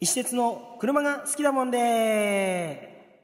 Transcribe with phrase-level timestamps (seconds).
[0.00, 3.16] 石鉄の車が好きだもんで。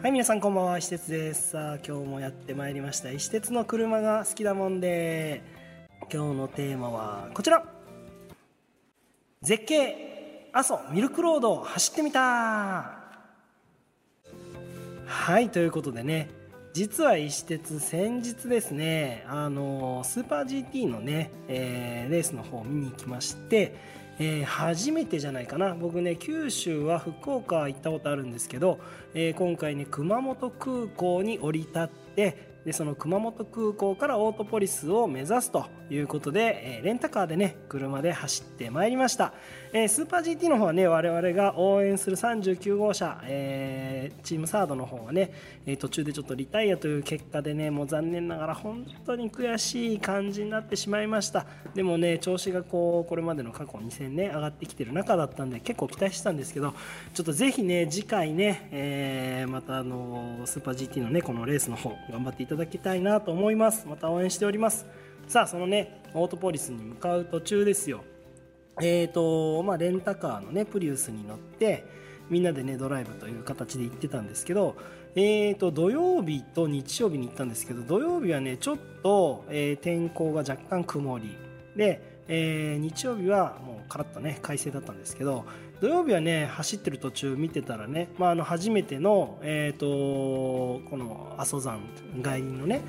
[0.00, 0.78] はい皆さんこんばんは。
[0.78, 1.50] 石鉄です。
[1.50, 3.10] さあ今日もやってまいりました。
[3.10, 5.42] 石鉄の車が好きだもんで。
[6.10, 7.66] 今日のテーマはこちら。
[9.42, 12.94] 絶景阿蘇ミルクロード走ってみた。
[15.04, 16.30] はいということでね。
[16.76, 23.74] 実は石鉄先日ですねあのスーパー GT のね、えー、レースの方を見に行きまして、
[24.18, 25.74] えー、初めてじゃないかな。
[25.74, 28.78] 僕ね九州は福岡行ったことあるんですけど、
[29.14, 39.32] えー、今回ね熊本空港に降り立ってでその熊本空港からオートポリスを目指すということで、えー、レンタカーでね車で走ってまいりました、
[39.72, 45.30] えー、スーパー GT の方はね我々が応援する39号車、えー、チームサードの方はね、
[45.64, 51.46] え途中でちょっとリタイアという結果でねもう残念ながら本当に悔しい感じになってしまいました。
[51.74, 56.74] でもね調子がこうこれまでの過去2戦ね上がってきてる中だったんで結構期待してたんですけど
[57.14, 63.86] ちょっとぜひね次回ね、えまたあのスーパー GT のねこのレースの方頑張っていただただきたいなと思います。
[63.86, 64.86] また応援しております。
[65.28, 68.02] さあそのねオートポリスに向かう途中ですよ。
[68.80, 71.84] えーとまあ、レンタカーのねプリウスに乗って
[72.30, 74.76] みんなでねドライブという形で行ってたんですけど、
[75.14, 81.36] えーと土曜日と日曜日に行ったんですけど土曜日はねちょっと、えー、天候が若干曇り。
[81.76, 85.44] で、えー、日曜日はもうカラッとね快晴だったんですけど
[85.80, 91.80] 土曜日はね走ってる途中見てたらね、まあ、あの初めての、えーと、この阿蘇山
[92.20, 92.82] 外輪のね、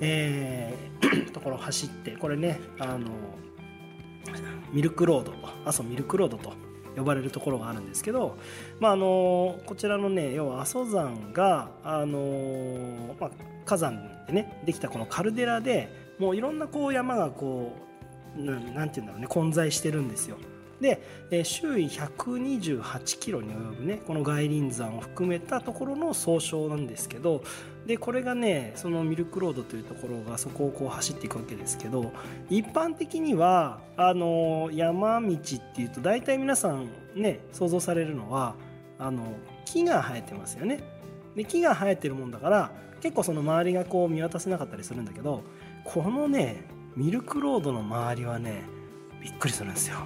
[0.00, 3.08] えー、ところを走ってこれねあの
[4.72, 5.32] ミルクロード
[5.64, 6.52] 阿蘇ミルクロードと
[6.96, 8.36] 呼ばれるところがあるんですけど、
[8.78, 13.30] まあ、あのこちらのね要は阿蘇山が、あのまあ、
[13.64, 17.72] 火山でねできたこのカルデラでもういろんなこう山がこ
[18.36, 20.36] うなんて言うんだろうね混在してるんですよ。
[20.80, 27.42] で、周囲128キロに及ぶねこの外輪山を含めたところの総称なんですけど
[27.90, 32.12] でこれがねそのミルクロードというところがそこをこう走っていくわけですけど
[32.48, 38.54] 一般的にはあの山道っていうと大体皆さんね想像されるのは
[38.96, 39.32] あの
[39.64, 40.84] 木が生えてますよね。
[41.34, 42.70] で木が生えてるもんだから
[43.00, 45.42] 結構その周りがこう見渡せなかったりするんだけど
[45.82, 46.62] このね
[46.94, 48.62] ミルクロードの周りはね
[49.20, 49.96] びっくりするんですよ。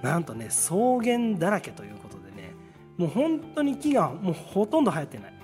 [0.00, 2.54] なんとね草原だらけということでね
[2.96, 5.35] もう本当に木がもうほとんど生えてない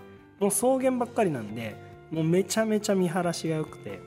[0.42, 1.76] もう草原ばっかりなんで
[2.10, 4.00] もうめちゃめちゃ見晴らしが良くて。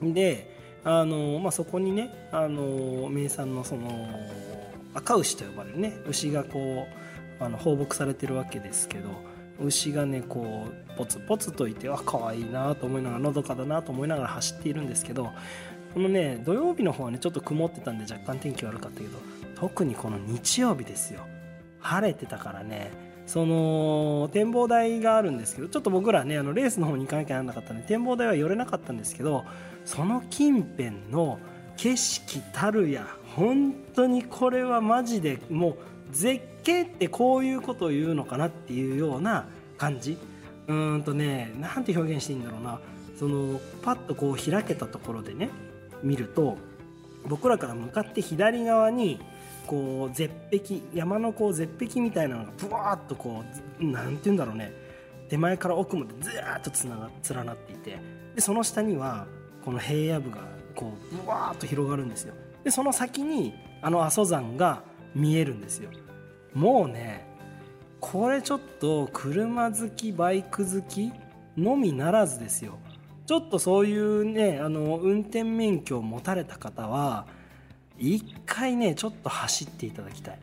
[0.00, 4.08] であの、まあ、そこにねあの名産のその
[4.94, 6.86] 赤牛と呼ばれるね牛がこ
[7.40, 9.10] うあの放牧されてるわけですけど
[9.60, 15.32] 牛がねこうポツポツといてあ可愛いなと思いながらのどかだなと思いながら走っているんですけど
[15.94, 19.18] このね土曜日の方はねちょっと曇ってたんで若干天気悪かったけど
[19.56, 21.26] 特にこの日曜日ですよ。
[21.80, 29.44] 晴れてたからねその展望台があるんですけどちょっと僕らねあのレースの方に行かなきゃならなかったんで展望台は寄れなかったんですけど
[29.84, 31.38] その近辺の
[31.76, 33.06] 景色たるや
[33.36, 35.76] 本当にこれはマジでもう
[36.10, 39.46] 絶景ってこういうことを言うのかなっていうような
[39.76, 40.16] 感じ。
[40.66, 42.80] うーんとねなんて表現していいんだろうな。
[43.18, 45.50] そのパッとこう開けたところでね
[46.02, 46.56] 見ると
[47.26, 49.20] 僕らから向かって左側に
[49.68, 53.44] こう絶壁山のこう絶壁みたいなのがブワーッとこ
[53.80, 54.72] う何て言うんだろうね。
[55.28, 57.98] 手前から奥までずーっとつなが連なっていて。
[58.34, 59.26] でその下には
[59.64, 60.38] この平野部が
[60.74, 62.34] こうブワーッと広がるんですよ。
[62.64, 64.82] でその先にあの阿蘇山が
[65.14, 65.90] 見えるんですよ。
[66.54, 67.26] もうね
[68.00, 71.12] これちょっと車好きバイク好き
[71.56, 72.78] のみならずですよ。
[73.26, 77.26] ちょっとそういうねあの運転免許を持たれた方は
[77.98, 80.38] 一回ねちょっと走っていただきたい。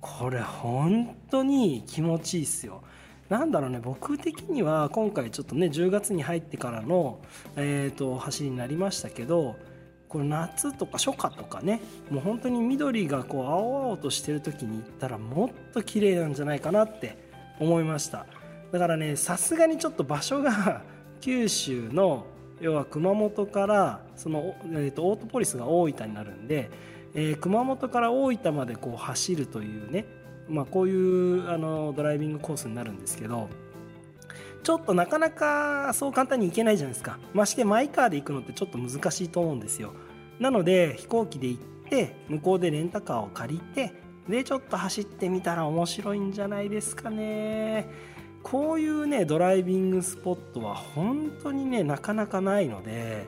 [0.00, 2.82] これ本当に気持ちいいっすよ。
[3.28, 7.20] なんだろうね僕的には今回ちょっとね10月に入ってからの、
[7.54, 9.54] えーと、走りになりましたけど
[10.08, 11.80] これ夏とか初夏とかね
[12.10, 17.16] もう本当に緑がこう青々としてる時に行ったらもっと綺麗なんじゃないかなって
[17.60, 18.26] 思いました。
[18.72, 20.82] だからねさすがにちょっと場所が
[21.20, 22.26] 九州の
[22.60, 26.70] 要は熊本からその、えーと、オートポリスが大分になるんで、
[27.14, 30.04] えー、熊本から大分までこう走るというね、
[30.48, 33.48] まあ、こういうあのドライビングコースになるんですけど
[34.62, 37.18] ちょっとなかなかそう簡単に行けないじゃないですか。
[37.32, 39.94] ましてマイカーで行くのってちょっと難しいと思うんですよ。
[40.38, 43.94] なので飛行機で行って向こうでレンタカーを借りて
[44.28, 47.88] でちょっと走ってみたら面白いんじゃないですかね。
[48.42, 53.26] こういうねドライビングスポットは本当にねなかなかないので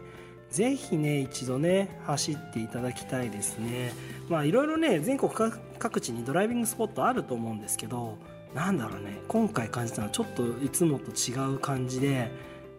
[0.50, 3.93] ぜひね一度ね走っていただきたいですね。
[4.29, 5.31] まあいろいろね全国
[5.79, 8.19] 各地にドライビングスポットあると思うんですけど
[8.55, 12.31] なんだろうね今回感じたのはちょっといつもと違う感じで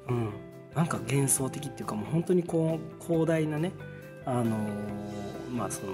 [0.07, 0.29] うん
[0.75, 3.73] なんか幻想的っていうかもう本当にこう広大なね
[4.25, 4.57] あの
[5.53, 5.93] まあ、その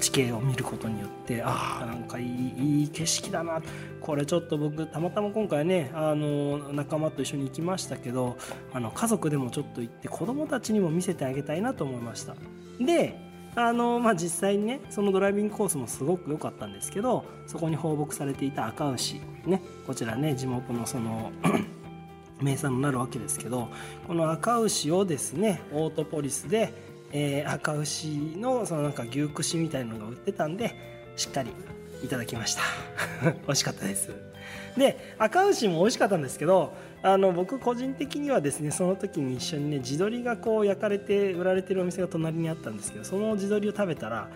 [0.00, 3.62] 地形を見ることによってああなんかいいいい景色だな。
[4.00, 8.36] これちょっと僕たまたま今回ねあの仲間と一緒に行きましたけど
[8.72, 12.34] あの家族でもちょっと行って子供たちにも見せてあげたいなと思いました。
[12.80, 13.24] で
[13.58, 21.32] あのまあ、実際にねそのドライビングコースもすごく良かったんですけどそこに放牧されていた赤牛ねこちらね地元のその
[22.42, 23.70] 名産になるわけですけど
[24.06, 30.74] この赤牛をですねオートポリスでえー、赤牛のそのなんか牛串みたいなのが売ってたんで
[31.16, 31.50] しっかり
[32.04, 32.62] いただきました。
[33.46, 34.10] 美味しかったです。
[34.76, 44.28] で赤牛も美味しかったんですけどあの僕個人的にはですねその時に一緒にね地鶏がこう焼かれて売られてるお店が隣にあったんですけどその地鶏を食べたら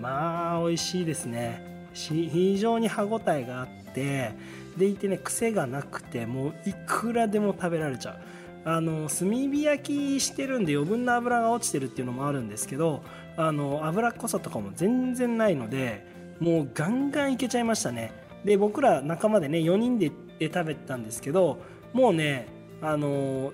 [0.00, 1.74] まあ美味しいですね。
[1.92, 4.32] 非常に歯ごたえがあって
[4.76, 8.16] でいてね癖がなくてもういくらでも食べられちゃう。
[8.64, 9.82] あの炭火焼
[10.16, 13.02] きしてるんで余分な油が落ちてるっていうのもあるんですけど
[13.36, 16.06] あの脂っこさとかも全然ないので
[16.40, 18.12] もうガンガンいけちゃいましたね。
[18.44, 21.58] で僕ら仲間でね4人で食べたんですけど
[21.92, 22.48] もうね
[22.82, 23.52] あの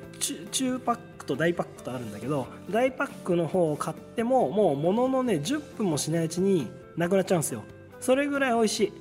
[0.51, 7.63] 中パックと大パックとあるんだけど大パックの方を買ってももうもののね10分もしないうちになくなっちゃうんですよ。
[8.01, 8.93] それぐらい美味しい。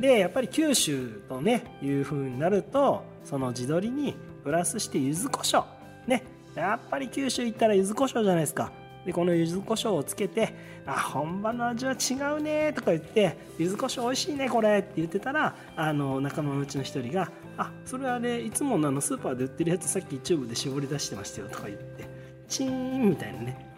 [0.00, 4.14] でやっぱり九州とねいう風になるとその地鶏に
[4.46, 5.64] プラスして柚子胡椒。
[6.06, 6.22] ね。
[6.54, 8.70] やっぱり九州行ったら柚子胡椒じゃないですか。
[9.04, 10.54] でこの柚子胡椒をつけて
[10.86, 22.08] 「あ本場の味は違うね」とか言って「柚子胡椒美味しいねこれ」って言ってたらあの仲間のうちの一人が「あそれあれいつものあのスーパーで売ってるやつさっきチューブで絞り出してましたよ」とか言って
[22.48, 23.74] チーンみたいなね。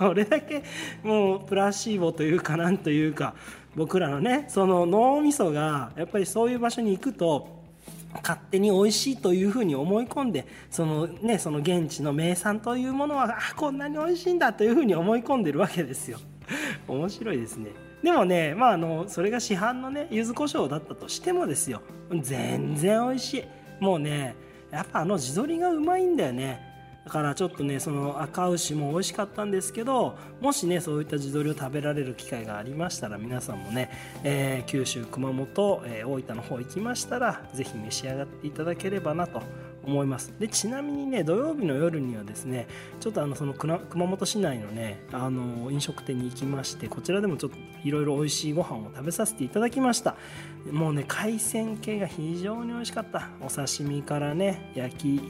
[0.00, 0.62] どれだけ
[1.02, 3.34] もうプラシーボというかなんというか
[3.74, 7.59] 僕らのねその脳みそがやっぱりそういう場所に行くと
[8.14, 16.18] 勝手に美味しいというふうに思い込んでそのねその現地の名産というものはあこんなに美味しいんだというふうに思い込んでるわけですよ。
[16.88, 17.70] 面白いですね。
[18.02, 21.82] でもねまああのそれが市販のね柚子胡椒だったとしてもですよ。
[22.20, 23.44] 全然美味しい。
[23.80, 24.34] もうね
[24.70, 26.69] やっぱあの地鶏がうまいんだよね。
[27.10, 33.90] だからちょっとねその赤牛も美味しかったんですけどもしねそういった地鶏を食べられる機会がありましたら皆さんもね、
[34.22, 39.42] えー、九州熊本、えー、大分の方行きましたら是非召し上がっていただければなと
[39.82, 40.32] 思います。
[40.38, 42.68] でちなみにね土曜日の夜にはですね
[43.00, 50.14] ちょっとあのその熊本市内のねあの飲食店に行きましてこちらでもちょっといろいろ美味しいご飯を食べさせていただきました。
[50.70, 53.30] もうね海鮮系が非常に美味しかった。
[53.40, 55.20] お刺身からね焼き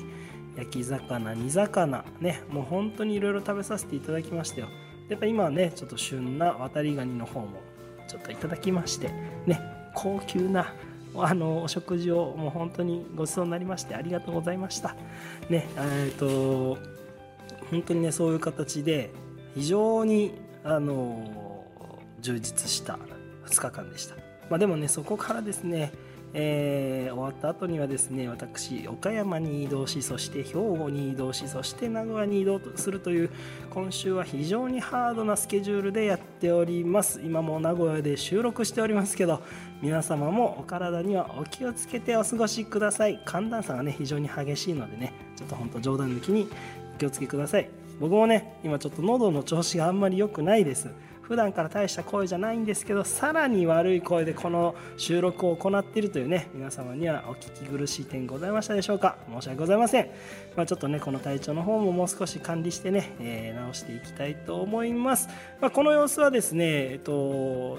[0.61, 4.69] 焼き魚煮魚ねもう本当にいろいろ食べさせていただきましたよ。
[5.09, 7.61] やっぱ今はねちょっと旬な渡りガニの方も
[8.07, 9.09] ちょっといただきまして
[9.47, 9.61] ね
[9.95, 10.73] 高級な
[11.17, 14.95] あのお食事をもう本当にごちそうになりましてありがとうございました。
[15.49, 16.79] ねえっ、ー、と
[17.71, 19.11] 本当にねそういう形で
[19.55, 21.65] 非常にあの
[22.21, 22.99] 充実した
[23.47, 24.15] 2日間でした、
[24.51, 25.93] まあ、でもねそこからですね
[26.33, 33.31] えー、終わった後にはですね私岡山に移動しそして兵庫に移動しそして名古屋に移動するという
[33.71, 37.21] 今週は非常にハードなスケジュールでやっております。
[37.21, 39.43] 今も名古屋で収録しておりますけど
[39.83, 43.21] 皆様もお体にはお気をつけてお過ごしください。
[43.25, 46.49] 寒暖差がね非常に激しいのでねちょっと本当冗談抜きに
[46.95, 47.69] お気をつけください。
[47.99, 50.89] 僕もね今ちょっと喉の調子があんまり良くないです。
[51.31, 59.17] 普段から大した声じゃないんですけどさらに悪い声でこの収録を行っているというね皆様にはお聞き苦しい点ございましたでしょうか？
[59.33, 60.11] 申し訳ございません、
[60.57, 65.29] まあ、ちょっとねこの体調の方ももう少し管理してね、えー、直していきたいと思います、
[65.61, 67.79] まあ、この様子はですねえっと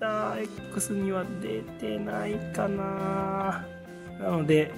[0.00, 3.64] TwitterX には出てないかな。
[4.20, 4.72] なので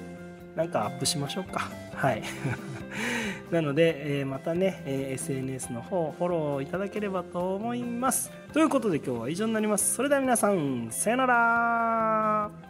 [0.54, 1.70] なんかアップしましょうか。
[1.94, 2.22] はい。
[3.50, 8.30] なので、えー、またね、えー、SNS の方フォローいただければと思います。
[8.52, 9.94] ということで今日は以上になります。
[9.94, 12.69] それでは皆さんさよなら。